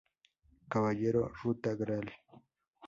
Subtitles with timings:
[0.71, 2.07] Caballero- Ruta Gral.